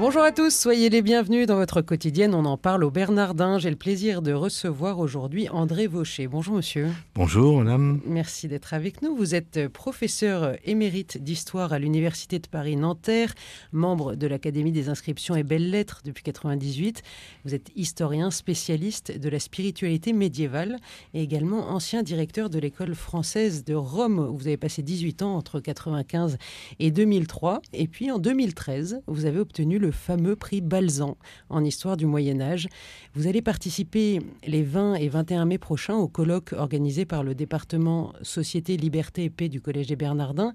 Bonjour 0.00 0.22
à 0.22 0.30
tous, 0.30 0.54
soyez 0.54 0.90
les 0.90 1.02
bienvenus 1.02 1.48
dans 1.48 1.56
votre 1.56 1.82
quotidienne. 1.82 2.32
On 2.32 2.44
en 2.44 2.56
parle 2.56 2.84
au 2.84 2.90
Bernardin. 2.92 3.58
J'ai 3.58 3.68
le 3.68 3.74
plaisir 3.74 4.22
de 4.22 4.32
recevoir 4.32 5.00
aujourd'hui 5.00 5.48
André 5.48 5.88
Vaucher. 5.88 6.28
Bonjour 6.28 6.54
monsieur. 6.54 6.86
Bonjour 7.16 7.58
madame. 7.64 8.00
Merci 8.06 8.46
d'être 8.46 8.74
avec 8.74 9.02
nous. 9.02 9.16
Vous 9.16 9.34
êtes 9.34 9.66
professeur 9.66 10.56
émérite 10.62 11.20
d'histoire 11.20 11.72
à 11.72 11.80
l'Université 11.80 12.38
de 12.38 12.46
Paris-Nanterre, 12.46 13.34
membre 13.72 14.14
de 14.14 14.28
l'Académie 14.28 14.70
des 14.70 14.88
inscriptions 14.88 15.34
et 15.34 15.42
belles-lettres 15.42 16.02
depuis 16.04 16.22
1998. 16.22 17.02
Vous 17.44 17.56
êtes 17.56 17.72
historien 17.74 18.30
spécialiste 18.30 19.18
de 19.18 19.28
la 19.28 19.40
spiritualité 19.40 20.12
médiévale 20.12 20.76
et 21.12 21.24
également 21.24 21.70
ancien 21.70 22.04
directeur 22.04 22.50
de 22.50 22.60
l'école 22.60 22.94
française 22.94 23.64
de 23.64 23.74
Rome 23.74 24.20
où 24.20 24.36
vous 24.36 24.46
avez 24.46 24.58
passé 24.58 24.80
18 24.80 25.22
ans 25.22 25.34
entre 25.34 25.56
1995 25.56 26.38
et 26.78 26.92
2003. 26.92 27.62
Et 27.72 27.88
puis 27.88 28.12
en 28.12 28.20
2013, 28.20 29.00
vous 29.08 29.24
avez 29.26 29.40
obtenu 29.40 29.80
le 29.80 29.87
le 29.88 29.92
fameux 29.92 30.36
prix 30.36 30.60
Balzan 30.60 31.16
en 31.48 31.64
histoire 31.64 31.96
du 31.96 32.04
Moyen 32.04 32.42
Âge. 32.42 32.68
Vous 33.14 33.26
allez 33.26 33.40
participer 33.40 34.20
les 34.46 34.62
20 34.62 34.96
et 34.96 35.08
21 35.08 35.46
mai 35.46 35.56
prochains 35.56 35.96
au 35.96 36.08
colloque 36.08 36.52
organisé 36.52 37.06
par 37.06 37.22
le 37.24 37.34
département 37.34 38.12
Société, 38.20 38.76
Liberté 38.76 39.24
et 39.24 39.30
Paix 39.30 39.48
du 39.48 39.62
Collège 39.62 39.86
des 39.86 39.96
Bernardins, 39.96 40.52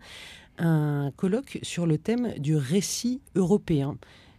un 0.60 1.10
colloque 1.16 1.58
sur 1.64 1.88
le 1.88 1.98
thème 1.98 2.34
du 2.38 2.55
récit 2.55 3.22
européen. 3.34 3.98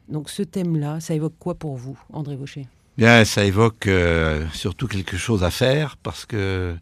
Donc 0.08 0.30
ce 0.30 0.44
thème-là, 0.44 1.00
ça 1.00 1.14
évoque 1.14 1.34
quoi 1.40 1.56
pour 1.56 1.74
vous, 1.74 1.98
André 2.12 2.36
Vaucher? 2.36 2.68
Bien, 2.96 3.24
ça 3.24 3.44
évoque 3.44 3.88
euh, 3.88 4.46
surtout 4.52 4.86
quelque 4.86 5.16
chose 5.16 5.42
à 5.42 5.50
faire 5.50 5.96
parce 5.96 6.24
que 6.24 6.76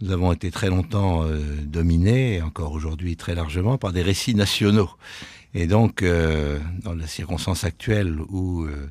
nous 0.00 0.10
avons 0.10 0.32
été 0.32 0.50
très 0.50 0.68
longtemps 0.68 1.22
euh, 1.22 1.38
dominés, 1.62 2.42
encore 2.42 2.72
aujourd'hui 2.72 3.16
très 3.16 3.36
largement, 3.36 3.78
par 3.78 3.92
des 3.92 4.02
récits 4.02 4.34
nationaux. 4.34 4.90
Et 5.58 5.66
donc, 5.66 6.02
euh, 6.02 6.58
dans 6.82 6.94
la 6.94 7.06
circonstance 7.06 7.64
actuelle 7.64 8.20
où 8.28 8.64
euh, 8.64 8.90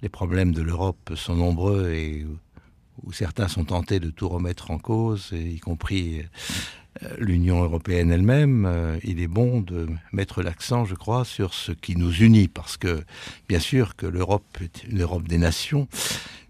les 0.00 0.08
problèmes 0.08 0.52
de 0.52 0.62
l'Europe 0.62 1.10
sont 1.16 1.34
nombreux 1.34 1.90
et 1.90 2.24
où 3.02 3.12
certains 3.12 3.48
sont 3.48 3.64
tentés 3.64 3.98
de 3.98 4.10
tout 4.10 4.28
remettre 4.28 4.70
en 4.70 4.78
cause, 4.78 5.32
y 5.32 5.58
compris 5.58 6.22
euh, 7.02 7.08
l'Union 7.18 7.64
européenne 7.64 8.12
elle-même, 8.12 9.00
il 9.02 9.18
est 9.18 9.26
bon 9.26 9.60
de 9.60 9.88
mettre 10.12 10.44
l'accent, 10.44 10.84
je 10.84 10.94
crois, 10.94 11.24
sur 11.24 11.52
ce 11.52 11.72
qui 11.72 11.96
nous 11.96 12.12
unit, 12.12 12.46
parce 12.46 12.76
que 12.76 13.02
bien 13.48 13.58
sûr 13.58 13.96
que 13.96 14.06
l'Europe 14.06 14.46
est 14.60 14.84
une 14.84 15.02
Europe 15.02 15.26
des 15.26 15.38
nations, 15.38 15.88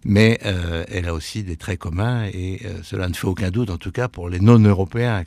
mais 0.03 0.37
elle 0.43 1.07
a 1.07 1.15
aussi 1.15 1.41
des 1.41 1.57
traits 1.57 1.79
communs, 1.79 2.27
et 2.27 2.61
cela 2.83 3.09
ne 3.09 3.15
fait 3.15 3.25
aucun 3.25 3.49
doute, 3.49 3.71
en 3.71 3.77
tout 3.77 3.91
cas 3.91 4.09
pour 4.09 4.29
les 4.29 4.39
non-européens. 4.39 5.23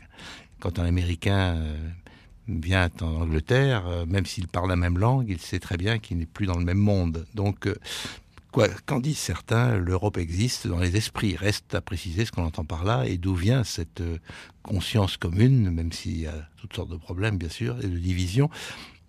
Quand 0.61 0.79
un 0.79 0.85
Américain 0.85 1.61
vient 2.49 2.89
en 3.01 3.23
Angleterre, 3.23 3.87
euh, 3.87 4.07
même 4.07 4.27
s'il 4.27 4.49
parle 4.49 4.69
la 4.69 4.77
même 4.77 4.99
langue, 4.99 5.27
il 5.29 5.39
sait 5.39 5.59
très 5.59 5.77
bien 5.77 5.99
qu'il 5.99 6.19
n'est 6.19 6.27
plus 6.27 6.47
dans 6.47 6.59
le 6.59 6.65
même 6.65 6.79
monde. 6.79 7.27
Donc, 7.35 7.67
euh, 7.67 7.75
quoi, 8.53 8.69
qu'en 8.87 9.01
disent 9.01 9.19
certains, 9.19 9.77
l'Europe 9.77 10.17
existe 10.17 10.67
dans 10.67 10.79
les 10.79 10.97
esprits. 10.97 11.37
Reste 11.37 11.75
à 11.75 11.81
préciser 11.81 12.25
ce 12.25 12.33
qu'on 12.33 12.45
entend 12.45 12.65
par 12.65 12.85
là 12.85 13.05
et 13.07 13.19
d'où 13.19 13.35
vient 13.35 13.65
cette 13.65 14.01
euh, 14.01 14.19
conscience 14.63 15.17
commune, 15.17 15.71
même 15.71 15.93
s'il 15.93 16.21
y 16.21 16.27
a 16.27 16.49
toutes 16.57 16.75
sortes 16.75 16.91
de 16.91 16.97
problèmes, 16.97 17.39
bien 17.39 17.49
sûr, 17.49 17.79
et 17.83 17.89
de 17.89 17.99
divisions 17.99 18.51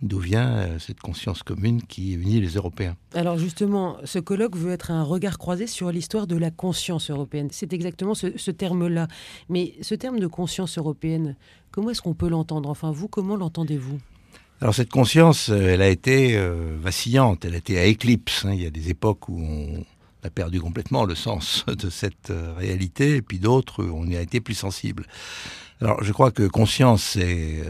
d'où 0.02 0.20
vient 0.20 0.80
cette 0.80 1.00
conscience 1.00 1.44
commune 1.44 1.82
qui 1.82 2.14
unit 2.14 2.40
les 2.40 2.56
Européens. 2.56 2.96
Alors 3.14 3.38
justement, 3.38 3.98
ce 4.06 4.20
colloque 4.20 4.56
veut 4.56 4.72
être 4.72 4.92
un 4.92 5.04
regard 5.04 5.38
croisé 5.38 5.68
sur 5.68 5.92
l'histoire 5.92 6.26
de 6.26 6.38
la 6.38 6.52
conscience 6.52 7.10
européenne. 7.10 7.50
C'est 7.52 7.74
exactement 7.74 8.14
ce, 8.14 8.38
ce 8.38 8.52
terme-là. 8.52 9.08
Mais 9.50 9.74
ce 9.82 9.96
terme 9.96 10.20
de 10.20 10.28
conscience 10.28 10.78
européenne, 10.78 11.36
Comment 11.72 11.92
est-ce 11.92 12.02
qu'on 12.02 12.14
peut 12.14 12.30
l'entendre? 12.30 12.70
Enfin, 12.70 12.92
vous, 12.92 13.08
comment 13.08 13.36
l'entendez-vous? 13.36 14.00
Alors 14.62 14.74
cette 14.76 14.90
conscience, 14.90 15.50
euh, 15.50 15.74
elle 15.74 15.82
a 15.82 15.88
été 15.88 16.36
euh, 16.36 16.76
vacillante, 16.80 17.46
elle 17.46 17.54
a 17.54 17.58
été 17.58 17.80
à 17.80 17.86
éclipse. 17.86 18.44
Hein. 18.46 18.52
Il 18.54 18.62
y 18.62 18.66
a 18.66 18.72
des 18.72 18.90
époques 18.90 19.30
où 19.30 19.40
on 19.40 19.86
a 20.24 20.30
perdu 20.30 20.60
complètement 20.60 21.06
le 21.06 21.16
sens 21.16 21.66
de 21.68 21.90
cette 21.90 22.30
euh, 22.30 22.54
réalité, 22.58 23.18
et 23.18 23.22
puis 23.22 23.40
d'autres 23.40 23.84
on 23.86 24.06
y 24.08 24.18
a 24.18 24.22
été 24.22 24.42
plus 24.42 24.56
sensible. 24.56 25.06
Alors 25.82 26.04
je 26.04 26.12
crois 26.12 26.32
que 26.32 26.48
conscience, 26.48 27.04
c'est 27.04 27.64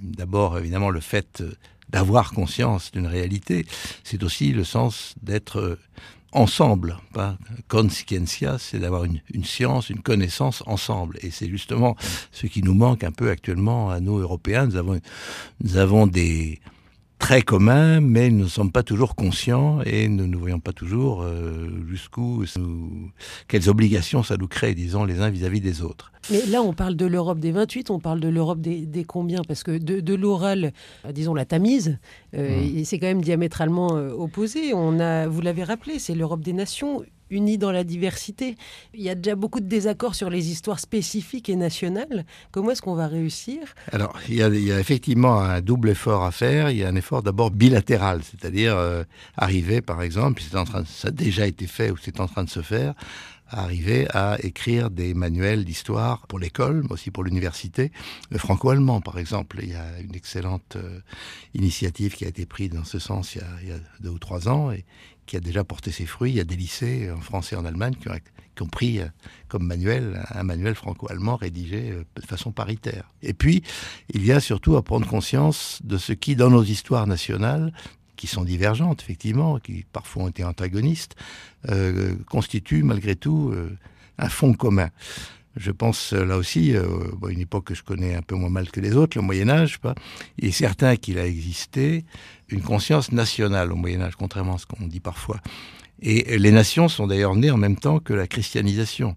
d'abord 0.00 0.58
évidemment 0.58 0.90
le 0.90 1.00
fait 1.00 1.42
d'avoir 1.88 2.32
conscience 2.32 2.92
d'une 2.92 3.08
réalité, 3.08 3.66
c'est 4.04 4.22
aussi 4.22 4.52
le 4.52 4.62
sens 4.62 5.14
d'être 5.22 5.78
ensemble. 6.32 6.98
Pas 7.12 7.36
conscientia, 7.68 8.58
c'est 8.58 8.78
d'avoir 8.78 9.04
une, 9.04 9.44
science, 9.44 9.90
une 9.90 10.00
connaissance 10.00 10.62
ensemble. 10.66 11.18
Et 11.22 11.30
c'est 11.30 11.48
justement 11.48 11.96
ce 12.32 12.46
qui 12.46 12.62
nous 12.62 12.74
manque 12.74 13.04
un 13.04 13.12
peu 13.12 13.30
actuellement 13.30 13.90
à 13.90 14.00
nous 14.00 14.18
Européens. 14.18 14.66
Nous 14.66 14.76
avons, 14.76 15.00
nous 15.62 15.76
avons 15.76 16.06
des 16.06 16.60
très 17.20 17.42
communs, 17.42 18.00
mais 18.00 18.30
nous 18.30 18.44
ne 18.44 18.48
sommes 18.48 18.72
pas 18.72 18.82
toujours 18.82 19.14
conscients 19.14 19.80
et 19.84 20.08
nous 20.08 20.26
ne 20.26 20.36
voyons 20.36 20.58
pas 20.58 20.72
toujours 20.72 21.22
euh, 21.22 21.68
jusqu'où, 21.88 22.44
quelles 23.46 23.68
obligations 23.68 24.24
ça 24.24 24.36
nous 24.36 24.48
crée, 24.48 24.74
disons, 24.74 25.04
les 25.04 25.20
uns 25.20 25.30
vis-à-vis 25.30 25.60
des 25.60 25.82
autres. 25.82 26.10
Mais 26.30 26.44
là, 26.46 26.62
on 26.62 26.72
parle 26.72 26.96
de 26.96 27.06
l'Europe 27.06 27.38
des 27.38 27.52
28, 27.52 27.90
on 27.90 28.00
parle 28.00 28.20
de 28.20 28.28
l'Europe 28.28 28.60
des, 28.60 28.86
des, 28.86 29.04
combien? 29.04 29.42
Parce 29.46 29.62
que 29.62 29.78
de, 29.78 30.14
l'oral, 30.14 30.72
euh, 31.04 31.12
disons 31.12 31.34
la 31.34 31.44
Tamise, 31.44 31.98
euh, 32.34 32.60
mmh. 32.60 32.84
c'est 32.84 32.98
quand 32.98 33.06
même 33.06 33.22
diamétralement 33.22 33.92
opposé. 33.92 34.72
On 34.74 34.98
a, 34.98 35.28
vous 35.28 35.42
l'avez 35.42 35.62
rappelé, 35.62 35.98
c'est 35.98 36.14
l'Europe 36.14 36.40
des 36.40 36.54
nations 36.54 37.04
unis 37.30 37.58
dans 37.58 37.72
la 37.72 37.84
diversité. 37.84 38.56
Il 38.94 39.02
y 39.02 39.08
a 39.08 39.14
déjà 39.14 39.34
beaucoup 39.36 39.60
de 39.60 39.66
désaccords 39.66 40.14
sur 40.14 40.30
les 40.30 40.50
histoires 40.50 40.80
spécifiques 40.80 41.48
et 41.48 41.56
nationales. 41.56 42.24
Comment 42.50 42.72
est-ce 42.72 42.82
qu'on 42.82 42.94
va 42.94 43.06
réussir? 43.06 43.60
Alors, 43.92 44.14
il 44.28 44.36
y, 44.36 44.42
a, 44.42 44.80
effectivement 44.80 45.40
un 45.40 45.60
double 45.60 45.90
effort 45.90 46.24
à 46.24 46.30
faire. 46.30 46.70
Il 46.70 46.78
y 46.78 46.84
a 46.84 46.88
un 46.88 46.96
effort 46.96 47.22
d'abord 47.22 47.50
bilatéral, 47.50 48.20
c'est-à-dire 48.22 48.76
euh, 48.76 49.04
arriver, 49.36 49.80
par 49.80 50.02
exemple, 50.02 50.42
en 50.54 50.64
train, 50.64 50.84
ça 50.84 51.08
a 51.08 51.10
déjà 51.10 51.46
été 51.46 51.66
fait 51.66 51.90
ou 51.90 51.96
c'est 51.96 52.20
en 52.20 52.26
train 52.26 52.44
de 52.44 52.50
se 52.50 52.62
faire, 52.62 52.94
arriver 53.50 54.06
à 54.14 54.36
écrire 54.42 54.90
des 54.90 55.14
manuels 55.14 55.64
d'histoire 55.64 56.26
pour 56.26 56.38
l'école, 56.38 56.82
mais 56.84 56.92
aussi 56.92 57.10
pour 57.10 57.24
l'université. 57.24 57.92
Le 58.30 58.38
franco-allemand, 58.38 59.00
par 59.00 59.18
exemple, 59.18 59.58
il 59.62 59.70
y 59.70 59.74
a 59.74 60.00
une 60.00 60.14
excellente 60.14 60.76
euh, 60.76 61.00
initiative 61.54 62.14
qui 62.14 62.24
a 62.24 62.28
été 62.28 62.46
prise 62.46 62.70
dans 62.70 62.84
ce 62.84 62.98
sens 62.98 63.34
il 63.34 63.68
y, 63.68 63.72
a, 63.72 63.76
deux 64.00 64.10
ou 64.10 64.18
trois 64.18 64.48
ans 64.48 64.70
et 64.70 64.84
qui 65.26 65.36
a 65.36 65.40
déjà 65.40 65.64
porté 65.64 65.92
ses 65.92 66.06
fruits. 66.06 66.32
Il 66.32 66.36
y 66.36 66.40
a 66.40 66.44
des 66.44 66.56
lycées 66.56 67.10
en 67.10 67.20
France 67.20 67.52
et 67.52 67.56
en 67.56 67.64
Allemagne 67.64 67.94
qui 67.94 68.08
ont, 68.08 68.14
qui 68.54 68.62
ont 68.62 68.68
pris 68.68 69.00
euh, 69.00 69.06
comme 69.48 69.66
manuel 69.66 70.24
un 70.30 70.42
manuel 70.42 70.74
franco-allemand 70.74 71.36
rédigé 71.36 71.90
euh, 71.90 72.04
de 72.16 72.26
façon 72.26 72.52
paritaire. 72.52 73.12
Et 73.22 73.34
puis, 73.34 73.62
il 74.12 74.24
y 74.24 74.32
a 74.32 74.40
surtout 74.40 74.76
à 74.76 74.82
prendre 74.82 75.06
conscience 75.06 75.80
de 75.84 75.98
ce 75.98 76.12
qui, 76.12 76.36
dans 76.36 76.50
nos 76.50 76.64
histoires 76.64 77.06
nationales, 77.06 77.72
qui 78.20 78.26
sont 78.26 78.44
divergentes, 78.44 79.00
effectivement, 79.00 79.58
qui 79.58 79.86
parfois 79.90 80.24
ont 80.24 80.28
été 80.28 80.44
antagonistes, 80.44 81.16
euh, 81.70 82.14
constituent 82.28 82.82
malgré 82.82 83.16
tout 83.16 83.50
euh, 83.50 83.70
un 84.18 84.28
fond 84.28 84.52
commun. 84.52 84.90
Je 85.56 85.70
pense 85.70 86.12
euh, 86.12 86.26
là 86.26 86.36
aussi, 86.36 86.76
euh, 86.76 86.84
une 87.30 87.40
époque 87.40 87.64
que 87.68 87.74
je 87.74 87.82
connais 87.82 88.14
un 88.14 88.20
peu 88.20 88.34
moins 88.34 88.50
mal 88.50 88.70
que 88.70 88.78
les 88.78 88.94
autres, 88.94 89.16
le 89.16 89.22
Moyen 89.22 89.48
Âge, 89.48 89.80
il 90.36 90.48
est 90.48 90.52
certain 90.52 90.96
qu'il 90.96 91.18
a 91.18 91.26
existé 91.26 92.04
une 92.50 92.60
conscience 92.60 93.10
nationale 93.10 93.72
au 93.72 93.76
Moyen 93.76 94.02
Âge, 94.02 94.16
contrairement 94.16 94.56
à 94.56 94.58
ce 94.58 94.66
qu'on 94.66 94.86
dit 94.86 95.00
parfois. 95.00 95.40
Et 96.02 96.36
les 96.38 96.52
nations 96.52 96.88
sont 96.88 97.06
d'ailleurs 97.06 97.36
nées 97.36 97.50
en 97.50 97.56
même 97.56 97.76
temps 97.76 98.00
que 98.00 98.12
la 98.12 98.26
christianisation. 98.26 99.16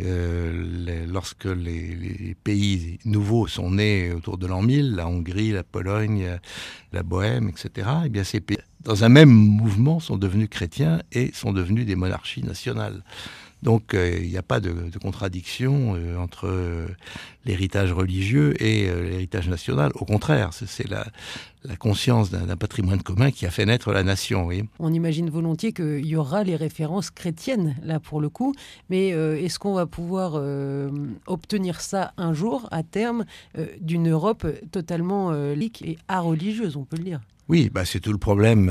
Euh, 0.00 1.06
lorsque 1.06 1.44
les, 1.44 1.94
les, 1.94 2.34
pays 2.34 2.98
nouveaux 3.04 3.46
sont 3.46 3.70
nés 3.70 4.12
autour 4.12 4.38
de 4.38 4.46
l'an 4.46 4.62
1000, 4.62 4.94
la 4.94 5.06
Hongrie, 5.06 5.52
la 5.52 5.64
Pologne, 5.64 6.38
la 6.92 7.02
Bohème, 7.02 7.48
etc., 7.48 7.88
eh 8.06 8.08
bien 8.08 8.24
ces 8.24 8.40
pays, 8.40 8.58
dans 8.80 9.04
un 9.04 9.08
même 9.08 9.30
mouvement, 9.30 10.00
sont 10.00 10.16
devenus 10.16 10.48
chrétiens 10.50 11.02
et 11.12 11.32
sont 11.32 11.52
devenus 11.52 11.86
des 11.86 11.96
monarchies 11.96 12.42
nationales. 12.42 13.02
Donc 13.64 13.94
euh, 13.94 14.18
il 14.22 14.28
n'y 14.28 14.36
a 14.36 14.42
pas 14.42 14.60
de, 14.60 14.72
de 14.90 14.98
contradiction 14.98 15.94
euh, 15.96 16.18
entre 16.18 16.46
euh, 16.46 16.86
l'héritage 17.46 17.92
religieux 17.92 18.62
et 18.62 18.86
l'héritage 18.86 19.48
national. 19.48 19.90
Au 19.94 20.04
contraire, 20.04 20.50
c'est 20.52 20.88
la, 20.88 21.06
la, 21.64 21.76
conscience 21.76 22.30
d'un 22.30 22.56
patrimoine 22.56 23.02
commun 23.02 23.30
qui 23.30 23.46
a 23.46 23.50
fait 23.50 23.64
naître 23.64 23.90
la 23.92 24.02
nation. 24.02 24.46
Oui. 24.46 24.64
On 24.78 24.92
imagine 24.92 25.30
volontiers 25.30 25.72
qu'il 25.72 26.06
y 26.06 26.14
aura 26.14 26.44
les 26.44 26.56
références 26.56 27.10
chrétiennes, 27.10 27.74
là 27.82 28.00
pour 28.00 28.20
le 28.20 28.28
coup, 28.28 28.54
mais 28.90 29.08
est-ce 29.08 29.58
qu'on 29.58 29.74
va 29.74 29.86
pouvoir 29.86 30.40
obtenir 31.26 31.80
ça 31.82 32.12
un 32.16 32.32
jour, 32.32 32.66
à 32.70 32.82
terme, 32.82 33.24
d'une 33.80 34.08
Europe 34.08 34.46
totalement 34.72 35.32
lique 35.52 35.82
et 35.82 35.98
à 36.08 36.20
religieuse, 36.20 36.76
on 36.76 36.84
peut 36.84 36.96
le 36.96 37.04
dire? 37.04 37.20
Oui, 37.48 37.70
bah 37.70 37.84
c'est 37.84 38.00
tout 38.00 38.12
le 38.12 38.18
problème 38.18 38.70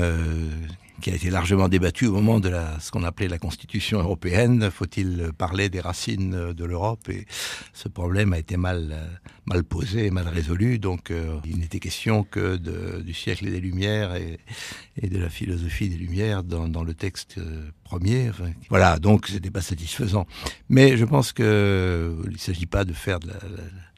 qui 1.00 1.10
a 1.10 1.14
été 1.14 1.30
largement 1.30 1.68
débattu 1.68 2.06
au 2.06 2.12
moment 2.12 2.40
de 2.40 2.52
ce 2.80 2.90
qu'on 2.90 3.04
appelait 3.04 3.28
la 3.28 3.38
Constitution 3.38 3.98
européenne. 3.98 4.70
Faut-il 4.70 5.30
parler 5.36 5.68
des 5.68 5.80
racines 5.80 6.52
de 6.52 6.64
l'Europe? 6.64 7.08
Et 7.08 7.26
ce 7.72 7.88
problème 7.88 8.32
a 8.32 8.38
été 8.38 8.56
mal, 8.56 8.94
mal 9.46 9.64
posé 9.64 10.10
mal 10.10 10.28
résolu. 10.28 10.78
Donc, 10.78 11.10
euh, 11.10 11.38
il 11.44 11.58
n'était 11.58 11.80
question 11.80 12.24
que 12.24 12.56
du 13.00 13.12
siècle 13.14 13.50
des 13.50 13.60
Lumières 13.60 14.14
et, 14.14 14.38
de 15.02 15.18
la 15.18 15.28
philosophie 15.28 15.88
des 15.88 15.96
Lumières 15.96 16.42
dans, 16.44 16.84
le 16.84 16.94
texte 16.94 17.38
euh, 17.38 17.70
premier. 17.82 18.30
Enfin, 18.30 18.50
voilà, 18.68 18.98
donc 18.98 19.26
c'était 19.26 19.50
pas 19.50 19.60
satisfaisant. 19.60 20.26
Mais 20.68 20.96
je 20.96 21.04
pense 21.04 21.32
qu'il 21.32 21.44
ne 21.44 22.38
s'agit 22.38 22.66
pas 22.66 22.84
de 22.84 22.92
faire 22.92 23.20
de 23.20 23.28
la 23.28 23.34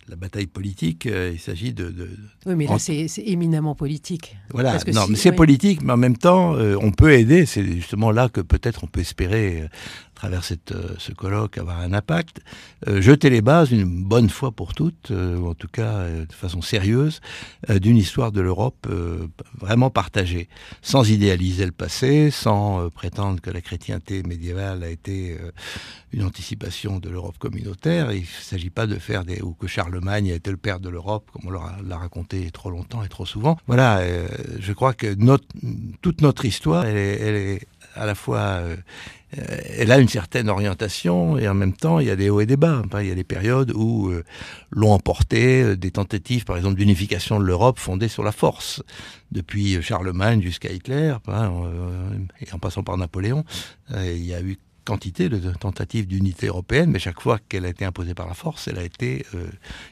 la 0.08 0.16
bataille 0.16 0.46
politique, 0.46 1.06
euh, 1.06 1.32
il 1.34 1.40
s'agit 1.40 1.72
de, 1.72 1.90
de, 1.90 2.08
Oui, 2.46 2.54
mais 2.54 2.66
là, 2.66 2.78
c'est 2.78 3.08
éminemment 3.18 3.74
politique. 3.74 4.36
Voilà, 4.50 4.78
non, 4.92 5.04
si, 5.04 5.10
mais 5.10 5.16
c'est 5.16 5.30
oui. 5.30 5.36
politique, 5.36 5.82
mais 5.82 5.92
en 5.92 5.96
même 5.96 6.16
temps, 6.16 6.54
euh, 6.54 6.76
on 6.80 6.92
peut 6.92 7.12
aider. 7.12 7.44
C'est 7.46 7.64
justement 7.64 8.12
là 8.12 8.28
que 8.28 8.40
peut-être 8.40 8.84
on 8.84 8.86
peut 8.86 9.00
espérer 9.00 9.62
euh, 9.62 9.68
travers 10.16 10.40
euh, 10.72 10.94
ce 10.98 11.12
colloque 11.12 11.58
avoir 11.58 11.78
un 11.78 11.92
impact, 11.92 12.40
euh, 12.88 13.00
jeter 13.00 13.30
les 13.30 13.42
bases 13.42 13.70
une 13.70 13.84
bonne 13.84 14.30
fois 14.30 14.50
pour 14.50 14.74
toutes, 14.74 15.12
euh, 15.12 15.36
ou 15.36 15.48
en 15.48 15.54
tout 15.54 15.68
cas 15.68 16.08
de 16.08 16.32
façon 16.32 16.62
sérieuse, 16.62 17.20
d'une 17.68 17.96
histoire 17.96 18.32
de 18.32 18.40
l'Europe 18.40 18.88
vraiment 19.58 19.90
partagée, 19.90 20.48
sans 20.80 21.10
idéaliser 21.10 21.66
le 21.66 21.72
passé, 21.72 22.30
sans 22.30 22.88
prétendre 22.90 23.40
que 23.40 23.50
la 23.50 23.60
chrétienté 23.60 24.22
médiévale 24.22 24.82
a 24.82 24.88
été 24.88 25.36
une 26.12 26.24
anticipation 26.24 26.98
de 26.98 27.10
l'Europe 27.10 27.36
communautaire. 27.38 28.12
Il 28.12 28.22
ne 28.22 28.42
s'agit 28.42 28.70
pas 28.70 28.86
de 28.86 28.96
faire 28.96 29.24
des 29.24 29.42
ou 29.42 29.52
que 29.52 29.66
Charlemagne 29.66 30.32
a 30.32 30.34
été 30.34 30.50
le 30.50 30.56
père 30.56 30.80
de 30.80 30.88
l'Europe, 30.88 31.30
comme 31.32 31.48
on 31.48 31.50
l'a 31.50 31.98
raconté 31.98 32.50
trop 32.50 32.70
longtemps 32.70 33.02
et 33.04 33.08
trop 33.08 33.26
souvent. 33.26 33.58
Voilà, 33.66 34.02
je 34.58 34.72
crois 34.72 34.94
que 34.94 35.14
toute 36.00 36.22
notre 36.22 36.44
histoire, 36.46 36.86
elle 36.86 36.96
est 36.96 37.66
à 37.96 38.06
la 38.06 38.14
fois 38.14 38.62
euh, 39.38 39.56
elle 39.76 39.90
a 39.90 39.98
une 39.98 40.08
certaine 40.08 40.48
orientation 40.48 41.36
et 41.36 41.48
en 41.48 41.54
même 41.54 41.72
temps 41.72 41.98
il 41.98 42.06
y 42.06 42.10
a 42.10 42.16
des 42.16 42.30
hauts 42.30 42.40
et 42.40 42.46
des 42.46 42.56
bas. 42.56 42.82
Il 43.00 43.06
y 43.06 43.10
a 43.10 43.14
des 43.14 43.24
périodes 43.24 43.72
où 43.74 44.08
euh, 44.08 44.24
l'ont 44.70 44.92
emporté 44.92 45.62
euh, 45.62 45.76
des 45.76 45.90
tentatives, 45.90 46.44
par 46.44 46.56
exemple, 46.56 46.76
d'unification 46.76 47.38
de 47.40 47.44
l'Europe 47.44 47.78
fondées 47.78 48.08
sur 48.08 48.22
la 48.22 48.32
force, 48.32 48.82
depuis 49.32 49.82
Charlemagne 49.82 50.40
jusqu'à 50.40 50.70
Hitler, 50.70 51.14
et 51.28 52.52
en 52.52 52.58
passant 52.58 52.82
par 52.82 52.96
Napoléon. 52.96 53.44
il 53.90 54.24
y 54.24 54.34
a 54.34 54.40
eu 54.40 54.58
quantité 54.86 55.28
de 55.28 55.52
tentatives 55.52 56.06
d'unité 56.06 56.46
européenne, 56.46 56.90
mais 56.90 56.98
chaque 56.98 57.20
fois 57.20 57.38
qu'elle 57.48 57.66
a 57.66 57.68
été 57.68 57.84
imposée 57.84 58.14
par 58.14 58.28
la 58.28 58.34
force, 58.34 58.68
elle 58.68 58.78
a 58.78 58.84
été 58.84 59.26
euh, 59.34 59.46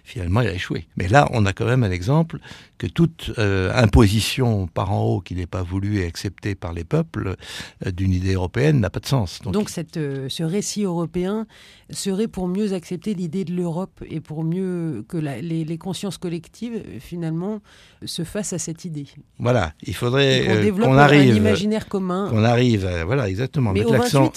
finalement 0.04 0.40
elle 0.40 0.48
a 0.48 0.54
échoué. 0.54 0.86
Mais 0.96 1.08
là, 1.08 1.28
on 1.32 1.44
a 1.44 1.52
quand 1.52 1.66
même 1.66 1.82
un 1.82 1.90
exemple 1.90 2.38
que 2.78 2.86
toute 2.86 3.32
euh, 3.38 3.72
imposition 3.74 4.66
par 4.68 4.92
en 4.92 5.02
haut 5.02 5.20
qui 5.20 5.34
n'est 5.34 5.46
pas 5.46 5.62
voulue 5.62 5.98
et 5.98 6.06
acceptée 6.06 6.54
par 6.54 6.72
les 6.72 6.84
peuples 6.84 7.34
euh, 7.84 7.90
d'une 7.90 8.12
idée 8.12 8.34
européenne 8.34 8.80
n'a 8.80 8.88
pas 8.88 9.00
de 9.00 9.06
sens. 9.06 9.40
Donc, 9.42 9.52
Donc 9.52 9.68
cette, 9.68 9.94
ce 9.94 10.42
récit 10.42 10.84
européen 10.84 11.46
serait 11.90 12.28
pour 12.28 12.46
mieux 12.46 12.72
accepter 12.72 13.14
l'idée 13.14 13.44
de 13.44 13.52
l'Europe 13.52 14.02
et 14.08 14.20
pour 14.20 14.44
mieux 14.44 15.04
que 15.08 15.16
la, 15.16 15.40
les, 15.40 15.64
les, 15.64 15.78
consciences 15.78 16.18
collectives 16.18 16.82
finalement 17.00 17.60
se 18.04 18.22
fassent 18.22 18.52
à 18.52 18.58
cette 18.58 18.84
idée. 18.84 19.06
Voilà, 19.38 19.72
il 19.82 19.94
faudrait 19.94 20.70
qu'on 20.70 20.92
qu 20.92 20.98
arrive 20.98 21.32
un 21.32 21.36
imaginaire 21.36 21.88
commun. 21.88 22.28
Qu'on 22.30 22.44
arrive, 22.44 22.86
à, 22.86 23.04
voilà, 23.04 23.28
exactement. 23.28 23.72
Mais 23.72 23.80
mettre 23.80 23.92
l'accent 23.92 24.32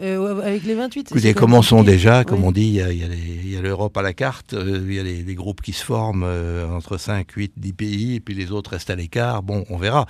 euh, 0.00 0.40
avec 0.40 0.64
les 0.64 0.74
28 0.74 1.12
Écoutez, 1.12 1.34
commençons 1.34 1.82
déjà, 1.82 2.24
comme 2.24 2.40
oui. 2.40 2.46
on 2.46 2.52
dit, 2.52 2.66
il 2.66 3.50
y 3.50 3.56
a, 3.56 3.60
l'Europe 3.60 3.96
à 3.96 4.02
la 4.02 4.14
carte, 4.14 4.54
euh, 4.54 4.82
il 4.86 4.94
y 4.94 4.98
a 4.98 5.02
les, 5.02 5.22
les, 5.22 5.34
groupes 5.34 5.60
qui 5.60 5.72
se 5.72 5.84
forment 5.84 6.24
euh, 6.24 6.68
entre 6.68 6.96
5, 6.96 7.30
8, 7.30 7.52
10 7.56 7.72
pays, 7.72 8.14
et 8.14 8.20
puis 8.20 8.34
les 8.34 8.52
autres 8.52 8.70
restent 8.70 8.90
à 8.90 8.96
l'écart. 8.96 9.42
Bon, 9.42 9.64
on 9.68 9.76
verra. 9.76 10.06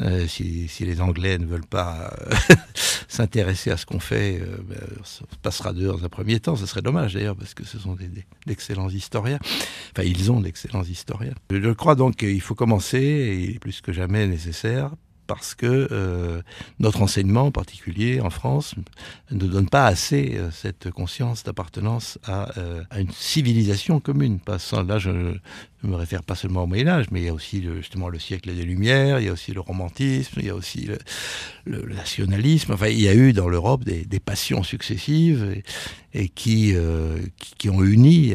Euh, 0.00 0.26
si, 0.26 0.68
si, 0.68 0.84
les 0.84 1.00
Anglais 1.00 1.38
ne 1.38 1.46
veulent 1.46 1.66
pas 1.66 2.12
s'intéresser 3.08 3.70
à 3.70 3.76
ce 3.76 3.86
qu'on 3.86 4.00
fait, 4.00 4.42
ben, 4.68 4.78
ça 5.04 5.24
passera 5.42 5.72
dehors 5.72 5.98
dans 5.98 6.04
un 6.04 6.08
premier 6.08 6.40
temps. 6.40 6.56
Ce 6.56 6.66
serait 6.66 6.82
dommage 6.82 7.14
d'ailleurs, 7.14 7.36
parce 7.36 7.54
que 7.54 7.64
ce 7.64 7.78
sont 7.78 7.96
d'excellents 8.46 8.90
historiens. 8.90 9.38
Enfin, 9.96 10.06
ils 10.06 10.30
ont 10.30 10.40
d'excellents 10.40 10.84
historiens. 10.84 11.34
Je 11.50 11.70
crois 11.72 11.94
donc 11.94 12.16
qu'il 12.16 12.40
faut 12.40 12.54
commencer, 12.54 13.52
et 13.54 13.58
plus 13.58 13.80
que 13.80 13.92
jamais 13.92 14.26
nécessaire, 14.26 14.90
parce 15.30 15.54
que 15.54 15.86
euh, 15.92 16.42
notre 16.80 17.02
enseignement 17.02 17.42
en 17.42 17.50
particulier 17.52 18.20
en 18.20 18.30
France 18.30 18.74
ne 19.30 19.46
donne 19.46 19.68
pas 19.68 19.86
assez 19.86 20.34
euh, 20.34 20.50
cette 20.50 20.90
conscience 20.90 21.44
d'appartenance 21.44 22.18
à, 22.24 22.58
euh, 22.58 22.82
à, 22.90 22.98
une 22.98 23.12
civilisation 23.12 24.00
commune. 24.00 24.40
Pas 24.40 24.58
sans, 24.58 24.82
là, 24.82 24.98
je 24.98 25.10
ne 25.10 25.38
me 25.84 25.94
réfère 25.94 26.24
pas 26.24 26.34
seulement 26.34 26.64
au 26.64 26.66
Moyen 26.66 26.88
Âge, 26.88 27.06
mais 27.12 27.20
il 27.20 27.26
y 27.26 27.28
a 27.28 27.32
aussi 27.32 27.60
le, 27.60 27.76
justement 27.76 28.08
le 28.08 28.18
siècle 28.18 28.52
des 28.52 28.64
Lumières, 28.64 29.20
il 29.20 29.26
y 29.26 29.28
a 29.28 29.32
aussi 29.32 29.52
le 29.52 29.60
romantisme, 29.60 30.40
il 30.40 30.46
y 30.46 30.50
a 30.50 30.54
aussi 30.56 30.88
le, 31.64 31.94
nationalisme. 31.94 32.72
Enfin, 32.72 32.88
il 32.88 33.00
y 33.00 33.06
a 33.06 33.14
eu 33.14 33.32
dans 33.32 33.48
l'Europe 33.48 33.84
des, 33.84 34.20
passions 34.20 34.64
successives 34.64 35.48
et, 36.12 36.22
et 36.24 36.28
qui, 36.28 36.74
qui, 37.38 37.54
qui 37.56 37.70
ont 37.70 37.84
uni 37.84 38.32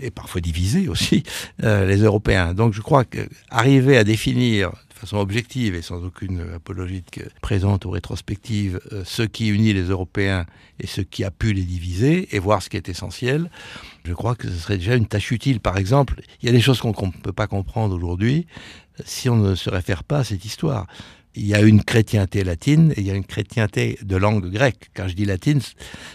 et 0.00 0.10
parfois 0.10 0.40
divisé 0.40 0.88
aussi 0.88 1.22
les 1.58 1.98
Européens. 1.98 2.54
Donc, 2.54 2.72
je 2.72 2.80
crois 2.80 3.04
qu'arriver 3.04 3.98
à 3.98 4.04
définir 4.04 4.72
façon 5.04 5.18
objective 5.18 5.74
et 5.74 5.82
sans 5.82 6.02
aucune 6.02 6.40
apologie 6.54 7.02
présente 7.42 7.84
ou 7.84 7.90
rétrospective 7.90 8.80
euh, 8.92 9.02
ce 9.04 9.22
qui 9.22 9.48
unit 9.48 9.72
les 9.72 9.84
Européens 9.84 10.46
et 10.80 10.86
ce 10.86 11.02
qui 11.02 11.24
a 11.24 11.30
pu 11.30 11.52
les 11.52 11.64
diviser 11.64 12.34
et 12.34 12.38
voir 12.38 12.62
ce 12.62 12.70
qui 12.70 12.76
est 12.76 12.88
essentiel. 12.88 13.50
Je 14.04 14.14
crois 14.14 14.34
que 14.34 14.48
ce 14.48 14.56
serait 14.56 14.78
déjà 14.78 14.96
une 14.96 15.06
tâche 15.06 15.30
utile. 15.30 15.60
Par 15.60 15.76
exemple, 15.76 16.22
il 16.40 16.46
y 16.46 16.48
a 16.48 16.52
des 16.52 16.60
choses 16.60 16.80
qu'on 16.80 16.94
ne 17.06 17.22
peut 17.22 17.32
pas 17.32 17.46
comprendre 17.46 17.94
aujourd'hui 17.94 18.46
si 19.04 19.28
on 19.28 19.36
ne 19.36 19.54
se 19.54 19.68
réfère 19.68 20.04
pas 20.04 20.18
à 20.18 20.24
cette 20.24 20.44
histoire 20.44 20.86
il 21.36 21.46
y 21.46 21.54
a 21.54 21.60
une 21.60 21.82
chrétienté 21.82 22.44
latine 22.44 22.92
et 22.96 23.00
il 23.00 23.06
y 23.06 23.10
a 23.10 23.14
une 23.14 23.24
chrétienté 23.24 23.98
de 24.02 24.16
langue 24.16 24.48
grecque. 24.50 24.90
Quand 24.94 25.08
je 25.08 25.14
dis 25.14 25.24
latine, 25.24 25.60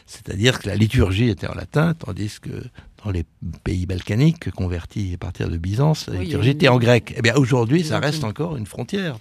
c'est-à-dire 0.06 0.60
que 0.60 0.68
la 0.70 0.76
liturgie 0.76 1.30
était 1.30 1.48
en 1.48 1.56
latin, 1.56 1.94
tandis 1.94 2.40
que 2.42 2.64
dans 3.04 3.12
les 3.12 3.26
pays 3.64 3.86
balkaniques 3.86 4.52
convertis 4.52 5.14
à 5.14 5.18
partir 5.18 5.50
de 5.50 5.58
Byzance, 5.58 6.08
la 6.08 6.22
liturgie 6.22 6.50
était 6.50 6.68
en 6.68 6.78
grec. 6.78 7.14
Eh 7.18 7.22
bien 7.22 7.36
aujourd'hui, 7.36 7.84
ça 7.84 8.00
reste 8.00 8.24
encore 8.24 8.58
une 8.58 8.66
frontière. 8.66 9.18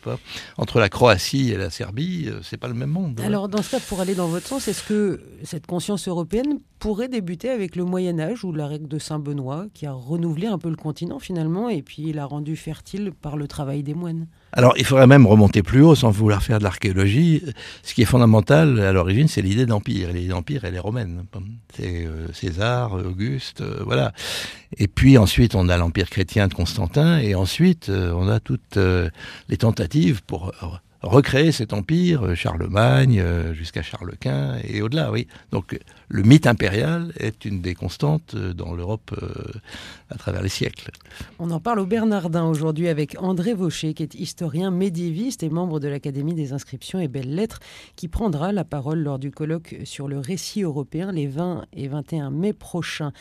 Entre 0.57 0.81
la 0.81 0.89
Croatie 0.89 1.51
et 1.51 1.57
la 1.57 1.71
Serbie, 1.71 2.29
c'est 2.43 2.57
pas 2.57 2.69
le 2.69 2.75
même 2.75 2.91
monde. 2.91 3.21
Alors 3.21 3.49
dans 3.49 3.63
ce 3.63 3.73
cas, 3.73 3.81
pour 3.81 4.01
aller 4.01 4.15
dans 4.15 4.29
votre 4.29 4.47
sens, 4.47 4.69
est-ce 4.69 4.83
que 4.83 5.21
cette 5.45 5.67
conscience 5.67 6.09
européenne 6.09 6.61
pourrait 6.79 7.09
débuter 7.09 7.51
avec 7.51 7.75
le 7.77 7.85
Moyen 7.85 8.21
Âge 8.21 8.45
ou 8.45 8.53
la 8.53 8.67
règle 8.67 8.89
de 8.89 8.99
Saint 8.99 9.19
Benoît, 9.19 9.67
qui 9.75 9.87
a 9.87 9.93
renouvelé 9.93 10.47
un 10.47 10.59
peu 10.59 10.71
le 10.71 10.77
continent 10.77 11.19
finalement, 11.19 11.69
et 11.69 11.83
puis 11.83 12.13
l'a 12.13 12.25
rendu 12.25 12.57
fertile 12.57 13.13
par 13.13 13.37
le 13.37 13.49
travail 13.49 13.83
des 13.83 13.95
moines? 13.95 14.27
Alors, 14.53 14.75
il 14.79 14.85
faudrait 14.85 15.07
même 15.07 15.27
remonter 15.27 15.63
plus 15.63 15.83
haut 15.83 15.95
sans 15.95 16.11
vouloir 16.11 16.43
faire 16.43 16.59
de 16.59 16.65
l'archéologie. 16.65 17.43
Ce 17.83 17.93
qui 17.93 18.03
est 18.03 18.07
fondamental 18.07 18.81
à 18.81 18.93
l'origine, 18.93 19.29
c'est 19.29 19.43
l'idée 19.43 19.67
d'empire. 19.67 20.13
L'idée 20.13 20.29
d'empire, 20.29 20.65
elle 20.65 20.75
est 20.75 20.81
romaine. 20.81 21.25
C'est 21.77 22.07
euh, 22.07 22.33
César, 22.33 22.95
Auguste, 22.95 23.61
euh, 23.61 23.83
voilà. 23.85 24.13
Et 24.79 24.89
puis 24.89 25.19
ensuite, 25.19 25.55
on 25.55 25.69
a 25.69 25.77
l'empire 25.77 26.09
chrétien 26.09 26.49
de 26.49 26.55
Constantin, 26.55 27.19
et 27.19 27.35
ensuite, 27.35 27.89
euh, 27.91 28.13
on 28.15 28.29
a 28.29 28.41
toutes 28.41 28.79
les 29.49 29.57
tentatives 29.57 30.23
pour 30.23 30.53
recréer 31.03 31.53
cet 31.53 31.73
empire, 31.73 32.25
euh, 32.25 32.35
Charlemagne 32.35 33.21
euh, 33.21 33.55
jusqu'à 33.55 33.83
Charles 33.83 34.15
Quint 34.19 34.57
et 34.65 34.83
au-delà, 34.83 35.13
oui. 35.13 35.27
Donc 35.53 35.79
le 36.09 36.23
mythe 36.23 36.47
impérial 36.47 37.13
est 37.19 37.45
une 37.45 37.61
des 37.61 37.75
constantes 37.75 38.35
euh, 38.35 38.53
dans 38.53 38.75
l'Europe 38.75 39.15
à 40.11 40.17
travers 40.17 40.43
les 40.43 40.49
siècles. 40.49 40.91
On 41.39 41.51
en 41.51 41.61
parle 41.61 41.81
au 41.81 41.87
Bernardin 41.87 42.45
aujourd'hui 42.45 42.89
avec 42.89 43.17
André 43.21 43.55
Vaucher, 43.55 43.95
qui 43.95 44.03
est 44.03 44.15
historien 44.15 44.71
médiéviste 44.71 45.43
et 45.43 45.51
membre 45.51 45.81
de 45.81 45.89
l'Académie 45.89 46.35
des 46.35 46.53
inscriptions 46.53 46.99
et 46.99 47.09
belles 47.09 47.35
lettres, 47.35 47.61
qui 47.97 48.09
prendra 48.09 48.53
la 48.53 48.65
parole 48.65 49.01
lors 49.01 49.19
du 49.19 49.31
colloque 49.31 49.77
sur 49.85 50.09
le 50.09 50.19
récit 50.19 50.63
européen 50.63 51.13
les 51.13 51.27
20 51.27 51.67
et 51.75 51.89
21 51.89 52.31
mai 52.31 52.53
prochains. 52.53 53.13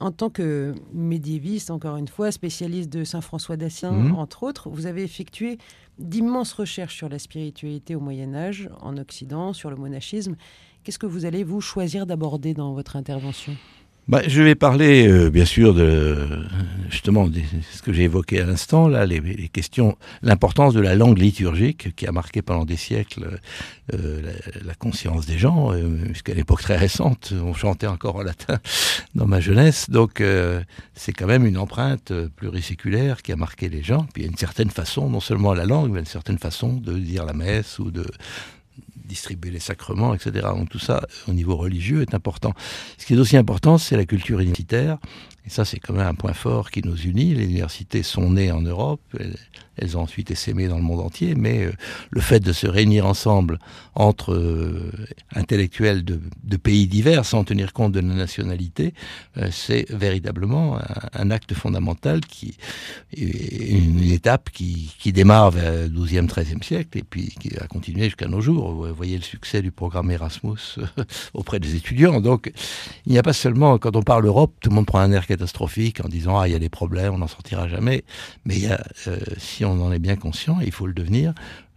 En 0.00 0.10
tant 0.10 0.30
que 0.30 0.74
médiéviste, 0.94 1.70
encore 1.70 1.96
une 1.96 2.08
fois, 2.08 2.30
spécialiste 2.32 2.90
de 2.90 3.04
Saint 3.04 3.20
François 3.20 3.56
d'Assise, 3.56 3.76
mmh. 3.90 4.14
entre 4.14 4.44
autres, 4.44 4.70
vous 4.70 4.86
avez 4.86 5.02
effectué 5.02 5.58
d'immenses 5.98 6.52
recherches 6.52 6.96
sur 6.96 7.08
la 7.08 7.18
spiritualité 7.18 7.94
au 7.94 8.00
Moyen 8.00 8.34
Âge, 8.34 8.68
en 8.80 8.96
Occident, 8.96 9.52
sur 9.52 9.70
le 9.70 9.76
monachisme. 9.76 10.36
Qu'est-ce 10.84 10.98
que 10.98 11.06
vous 11.06 11.24
allez 11.24 11.44
vous 11.44 11.60
choisir 11.60 12.06
d'aborder 12.06 12.54
dans 12.54 12.72
votre 12.72 12.96
intervention? 12.96 13.56
Bah, 14.08 14.22
je 14.26 14.42
vais 14.42 14.54
parler 14.54 15.08
euh, 15.08 15.30
bien 15.30 15.44
sûr 15.44 15.74
de 15.74 16.16
justement 16.90 17.26
de 17.26 17.40
ce 17.72 17.82
que 17.82 17.92
j'ai 17.92 18.04
évoqué 18.04 18.40
à 18.40 18.46
l'instant 18.46 18.88
là 18.88 19.06
les, 19.06 19.20
les 19.20 19.48
questions 19.48 19.96
l'importance 20.22 20.74
de 20.74 20.80
la 20.80 20.94
langue 20.94 21.18
liturgique 21.18 21.94
qui 21.96 22.06
a 22.06 22.12
marqué 22.12 22.42
pendant 22.42 22.64
des 22.64 22.76
siècles 22.76 23.40
euh, 23.94 24.20
la, 24.22 24.66
la, 24.66 24.74
conscience 24.74 25.26
des 25.26 25.38
gens 25.38 25.72
euh, 25.72 26.06
jusqu'à 26.08 26.34
l'époque 26.34 26.60
très 26.60 26.76
récente 26.76 27.32
on 27.40 27.54
chantait 27.54 27.86
encore 27.86 28.16
en 28.16 28.22
latin 28.22 28.58
dans 29.14 29.26
ma 29.26 29.38
jeunesse. 29.38 29.88
Donc 29.90 30.20
euh, 30.20 30.60
c'est 30.94 31.12
quand 31.12 31.26
même 31.26 31.46
une 31.46 31.56
empreinte 31.56 32.12
pluriséculaire 32.34 33.22
qui 33.22 33.30
a 33.30 33.36
marqué 33.36 33.68
les 33.68 33.84
gens. 33.84 34.06
Puis 34.12 34.22
il 34.22 34.26
y 34.26 34.28
a 34.28 34.30
une 34.30 34.36
certaine 34.36 34.70
façon 34.70 35.08
non 35.08 35.20
seulement 35.20 35.54
la 35.54 35.66
langue 35.66 35.92
mais 35.92 36.00
une 36.00 36.04
certaine 36.04 36.38
façon 36.38 36.72
de 36.72 36.98
dire 36.98 37.24
la 37.24 37.32
messe 37.32 37.78
ou 37.78 37.92
de 37.92 38.04
distribuer 39.06 39.50
les 39.50 39.60
sacrements, 39.60 40.14
etc. 40.14 40.48
Donc 40.56 40.68
tout 40.68 40.78
ça, 40.78 41.06
au 41.28 41.32
niveau 41.32 41.56
religieux, 41.56 42.02
est 42.02 42.14
important. 42.14 42.52
Ce 42.98 43.06
qui 43.06 43.14
est 43.14 43.18
aussi 43.18 43.36
important, 43.36 43.78
c'est 43.78 43.96
la 43.96 44.04
culture 44.04 44.42
identitaire 44.42 44.98
Et 45.46 45.50
ça, 45.50 45.64
c'est 45.64 45.78
quand 45.78 45.94
même 45.94 46.06
un 46.06 46.14
point 46.14 46.32
fort 46.32 46.70
qui 46.70 46.82
nous 46.82 46.96
unit. 46.96 47.34
Les 47.34 47.44
universités 47.44 48.02
sont 48.02 48.30
nées 48.30 48.50
en 48.50 48.62
Europe, 48.62 49.00
elles, 49.76 49.96
ont 49.96 50.02
ensuite 50.02 50.30
essaimé 50.30 50.68
dans 50.68 50.76
le 50.76 50.82
monde 50.82 51.00
entier, 51.00 51.34
mais 51.34 51.64
euh, 51.64 51.72
le 52.10 52.20
fait 52.20 52.40
de 52.40 52.52
se 52.52 52.66
réunir 52.66 53.06
ensemble 53.06 53.58
entre 53.94 54.34
euh, 54.34 54.92
intellectuels 55.34 56.04
de, 56.04 56.20
pays 56.56 56.86
divers, 56.86 57.24
sans 57.24 57.44
tenir 57.44 57.72
compte 57.72 57.92
de 57.92 58.00
la 58.00 58.14
nationalité, 58.14 58.94
euh, 59.36 59.48
c'est 59.50 59.86
véritablement 59.90 60.78
un, 61.12 61.30
acte 61.30 61.54
fondamental, 61.54 62.20
qui 62.20 62.56
une, 63.16 64.02
étape 64.10 64.50
qui, 64.50 64.90
démarre 65.12 65.50
vers 65.50 65.88
le 65.88 65.88
XIIe, 65.88 66.26
XIIIe 66.26 66.62
siècle 66.62 66.98
et 66.98 67.02
puis 67.02 67.34
qui 67.40 67.56
a 67.58 67.66
continué 67.66 68.04
jusqu'à 68.04 68.26
nos 68.26 68.40
jours. 68.40 68.72
Vous 68.72 68.94
voyez 68.94 69.16
le 69.16 69.22
succès 69.22 69.62
du 69.62 69.70
programme 69.70 70.10
Erasmus 70.10 70.78
auprès 71.34 71.60
des 71.60 71.76
étudiants. 71.76 72.20
Donc, 72.20 72.52
il 73.06 73.12
n'y 73.12 73.18
a 73.18 73.22
pas 73.22 73.32
seulement, 73.32 73.78
quand 73.78 73.96
on 73.96 74.02
parle 74.02 74.26
Europe, 74.26 74.54
tout 74.60 74.70
le 74.70 74.74
monde 74.74 74.86
prend 74.86 75.00
un 75.00 75.12
air 75.12 75.26
catastrophique 75.26 76.04
en 76.04 76.08
disant 76.08 76.38
ah 76.38 76.48
il 76.48 76.52
y 76.52 76.56
a 76.56 76.58
des 76.58 76.68
problèmes, 76.68 77.14
on 77.14 77.18
n'en 77.18 77.28
sortira 77.28 77.68
jamais. 77.68 78.04
Mais 78.44 78.56
il 78.56 78.62
y 78.64 78.66
a, 78.66 78.82
euh, 79.06 79.18
si 79.38 79.64
on 79.66 79.80
en 79.80 79.92
est 79.92 79.98
bien 79.98 80.16
conscient, 80.16 80.58
il 80.60 80.72
faut 80.72 80.86
le 80.86 80.94
devenir. 80.94 81.34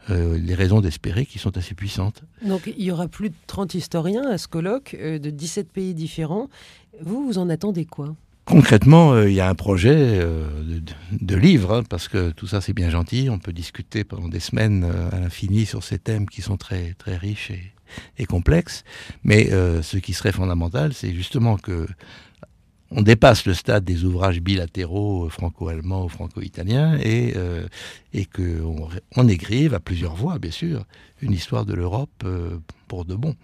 Euh, 0.10 0.40
les 0.40 0.56
raisons 0.56 0.82
d'espérer 0.82 1.26
qui 1.26 1.38
sont 1.38 1.56
assez 1.58 1.76
puissantes. 1.76 2.24
Donc 2.44 2.62
il 2.66 2.84
y 2.84 2.90
aura 2.90 3.08
plus 3.08 3.30
de 3.30 3.36
30 3.46 3.76
historiens 3.76 4.28
à 4.28 4.38
ce 4.40 4.48
colloque 4.48 4.96
euh, 5.00 5.20
de 5.20 5.30
17 5.30 5.72
pays 5.72 5.94
différents. 5.94 6.50
Vous, 7.02 7.24
vous 7.26 7.38
en 7.38 7.48
attendez 7.50 7.86
quoi? 7.86 8.16
Concrètement, 8.46 9.22
il 9.22 9.34
y 9.34 9.42
a 9.42 9.48
un 9.48 9.54
projet 9.54 10.26
de, 11.12 11.36
livre, 11.36 11.72
hein, 11.72 11.84
parce 11.88 12.08
que 12.08 12.32
tout 12.32 12.48
ça 12.48 12.62
c'est 12.62 12.74
bien 12.74 12.90
gentil, 12.90 13.30
on 13.30 13.38
peut 13.38 13.54
discuter 13.54 14.04
pendant 14.04 14.28
des 14.28 14.40
semaines 14.40 14.92
à 15.12 15.20
l'infini 15.20 15.68
sur 15.68 15.84
ces 15.84 16.00
thèmes 16.00 16.28
qui 16.28 16.42
sont 16.42 16.58
très, 16.58 16.96
très 16.98 17.16
riches 17.16 17.52
et, 17.52 17.62
et 18.18 18.26
complexes, 18.26 18.86
mais 19.24 19.52
ce 19.52 19.98
qui 19.98 20.14
serait 20.14 20.32
fondamental, 20.32 20.96
c'est 20.96 21.14
justement 21.14 21.58
que 21.58 21.86
on 22.92 23.02
dépasse 23.02 23.46
le 23.46 23.54
stade 23.54 23.84
des 23.84 24.04
ouvrages 24.04 24.42
bilatéraux 24.42 25.26
euh, 25.26 25.30
franco-allemands 25.30 26.06
ou 26.06 26.10
franco-italiens 26.10 26.98
et, 27.00 27.34
euh, 27.36 27.68
et 28.14 28.26
qu'on 28.26 28.90
on 29.16 29.28
écrive 29.28 29.74
à 29.74 29.80
plusieurs 29.80 30.16
voix, 30.16 30.40
bien 30.40 30.52
sûr, 30.52 30.86
une 31.22 31.32
histoire 31.32 31.66
de 31.66 31.74
l'Europe 31.74 32.10
euh, 32.24 32.58
pour 32.88 33.06
de 33.06 33.16
bon. 33.16 33.36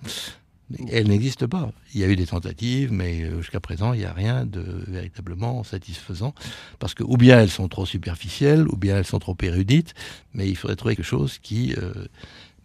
Elle 0.92 1.10
n'existe 1.10 1.46
pas. 1.46 1.72
Il 1.94 2.02
y 2.02 2.04
a 2.04 2.08
eu 2.08 2.16
des 2.16 2.26
tentatives, 2.26 2.92
mais 2.92 3.30
jusqu'à 3.38 3.60
présent, 3.60 3.94
il 3.94 4.00
n'y 4.00 4.06
a 4.06 4.14
rien 4.14 4.48
de 4.48 4.64
véritablement 4.88 5.64
satisfaisant. 5.64 6.34
Parce 6.80 6.96
que, 6.96 7.04
ou 7.04 7.18
bien 7.18 7.40
elles 7.40 7.52
sont 7.52 7.68
trop 7.68 7.86
superficielles, 7.86 8.66
ou 8.70 8.76
bien 8.76 8.98
elles 8.98 9.06
sont 9.06 9.20
trop 9.20 9.38
érudites, 9.44 9.94
mais 10.34 10.50
il 10.50 10.56
faudrait 10.56 10.76
trouver 10.76 10.96
quelque 10.96 11.06
chose 11.06 11.38
qui 11.38 11.76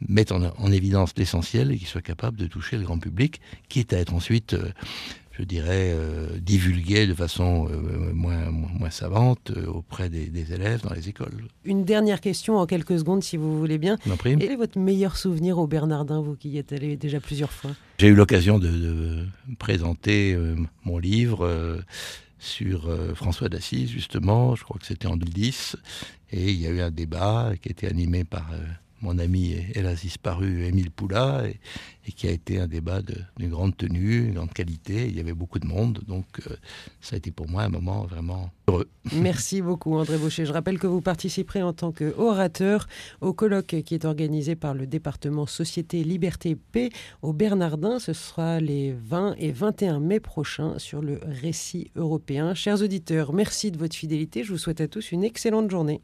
mette 0.09 0.33
en, 0.33 0.73
évidence 0.73 1.13
l'essentiel 1.19 1.73
et 1.73 1.77
qui 1.77 1.85
soit 1.85 2.01
capable 2.01 2.39
de 2.39 2.47
toucher 2.47 2.79
le 2.79 2.85
grand 2.85 2.99
public, 2.99 3.43
quitte 3.69 3.93
à 3.93 3.99
être 3.99 4.15
ensuite 4.15 4.57
je 5.41 5.45
dirais, 5.47 5.93
euh, 5.95 6.39
divulguer 6.39 7.07
de 7.07 7.15
façon 7.15 7.67
euh, 7.71 8.13
moins, 8.13 8.51
moins, 8.51 8.91
savante 8.91 9.53
euh, 9.57 9.67
auprès 9.67 10.11
des, 10.11 10.53
élèves 10.53 10.83
dans 10.83 10.95
les 10.95 11.09
écoles. 11.09 11.45
Une 11.65 11.85
dernière 11.85 12.21
question 12.21 12.59
en 12.59 12.67
quelques 12.67 12.99
secondes, 12.99 13.23
si 13.23 13.39
vous 13.39 13.59
voulez 13.59 13.79
bien. 13.79 13.97
Quel 14.23 14.43
est 14.43 14.57
votre 14.57 14.79
meilleur 14.79 15.17
souvenir 15.17 15.59
au 15.59 15.67
Bernardin, 15.67 16.21
vous 16.21 16.37
qui 16.37 16.51
y 16.51 16.59
êtes 16.59 16.75
allé 16.75 16.97
déjà 16.97 17.21
plusieurs 17.21 17.53
fois? 17.53 17.71
J'ai 17.99 18.09
eu 18.09 18.15
l'occasion 18.15 18.59
de, 18.59 19.25
présenter 19.59 20.37
mon 20.85 20.99
livre 20.99 21.83
sur 22.39 22.91
François 23.15 23.49
d'Assise, 23.49 23.91
justement, 23.91 24.57
je 24.57 24.65
crois 24.65 24.79
que 24.79 24.87
c'était 24.87 25.07
en 25.07 25.17
2010, 25.17 25.77
et 26.33 26.51
il 26.51 26.61
y 26.61 26.67
a 26.67 26.71
eu 26.71 26.81
un 26.81 26.91
débat 26.91 27.53
qui 27.61 27.69
a 27.69 27.73
été 27.73 27.87
animé 27.87 28.25
par 28.25 28.51
mon 29.03 29.19
ami, 29.19 29.57
hélas 29.75 30.03
disparu, 30.03 30.65
Émile 30.65 30.91
Poula, 30.91 31.45
et, 31.47 31.59
qui 32.13 32.27
a 32.27 32.31
été 32.31 32.59
un 32.59 32.67
débat 32.67 33.01
d'une 33.03 33.51
grande 33.51 33.77
tenue, 33.77 34.27
une 34.27 34.35
grande 34.35 34.53
qualité. 34.53 35.07
Il 35.07 35.17
y 35.17 35.21
avait 35.21 35.33
beaucoup 35.33 35.61
de 35.61 35.67
monde, 35.67 36.01
donc 36.09 36.27
euh, 36.41 36.57
ça 37.01 37.15
a 37.15 37.19
été 37.19 37.31
pour 37.31 37.49
moi 37.49 37.63
un 37.63 37.69
moment 37.69 38.03
vraiment 38.05 38.51
heureux. 38.67 38.89
Merci 39.13 39.63
beaucoup, 39.63 39.95
André 39.95 40.19
Baucher. 40.19 40.45
Je 40.45 40.53
rappelle 40.53 40.79
que 40.79 40.89
vous 40.89 41.01
participerez 41.01 41.63
en 41.63 41.73
tant 41.73 41.93
qu'orateur 41.93 42.89
au 43.21 43.33
colloque 43.33 43.77
qui 43.85 43.95
est 43.95 44.05
organisé 44.05 44.57
par 44.57 44.75
le 44.75 44.87
département 44.87 45.47
Société 45.47 46.03
Liberté 46.03 46.57
Paix 46.57 46.91
au 47.23 47.33
Bernardin. 47.33 48.01
Ce 48.01 48.13
sera 48.13 48.61
les 48.61 48.93
20 48.93 49.37
et 49.39 49.53
21 49.53 50.01
mai 50.01 50.19
prochains 50.19 50.79
sur 50.79 51.03
le 51.03 51.21
récit 51.25 51.91
européen. 51.95 52.55
Chers 52.55 52.83
auditeurs, 52.83 53.33
merci 53.33 53.71
de 53.71 53.79
votre 53.79 53.95
fidélité. 53.95 54.43
Je 54.43 54.51
vous 54.53 54.59
souhaite 54.59 54.81
à 54.81 54.89
tous 54.89 55.13
une 55.13 55.23
excellente 55.23 55.71
journée. 55.71 56.01